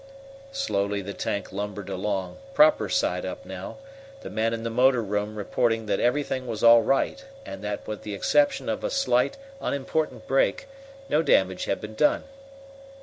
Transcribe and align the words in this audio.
Slowly 0.51 1.03
the 1.03 1.13
tank 1.13 1.51
lumbered 1.51 1.87
along, 1.87 2.37
proper 2.55 2.89
side 2.89 3.23
up 3.23 3.45
now, 3.45 3.77
the 4.21 4.31
men 4.31 4.51
in 4.51 4.63
the 4.63 4.71
motor 4.71 5.03
room 5.03 5.35
reporting 5.35 5.85
that 5.85 5.99
everything 5.99 6.47
was 6.47 6.63
all 6.63 6.81
right, 6.81 7.23
and 7.45 7.63
that 7.63 7.85
with 7.85 8.01
the 8.01 8.15
exception 8.15 8.67
of 8.67 8.83
a 8.83 8.89
slight 8.89 9.37
unimportant 9.59 10.25
break, 10.25 10.67
no 11.07 11.21
damage 11.21 11.65
had 11.65 11.79
been 11.79 11.93
done. 11.93 12.23